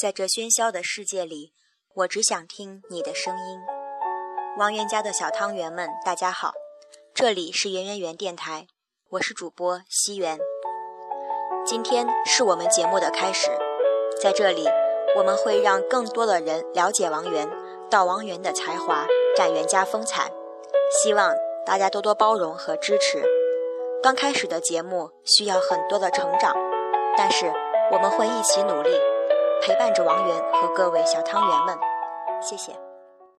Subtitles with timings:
[0.00, 1.52] 在这喧嚣的世界里，
[1.92, 3.58] 我只想听你的声音。
[4.56, 6.54] 王源家的小汤圆们，大家好，
[7.12, 8.66] 这里是圆圆圆电台，
[9.10, 10.38] 我是主播西元。
[11.66, 13.50] 今天是我们节目的开始，
[14.22, 14.66] 在这里，
[15.18, 17.46] 我们会让更多的人了解王源，
[17.90, 20.32] 到王源的才华，展源家风采。
[21.02, 21.34] 希望
[21.66, 23.22] 大家多多包容和支持。
[24.02, 26.56] 刚开始的节目需要很多的成长，
[27.18, 27.52] 但是
[27.92, 28.98] 我们会一起努力，
[29.62, 31.78] 陪伴着王源和各位小汤圆们。
[32.42, 32.89] 谢谢。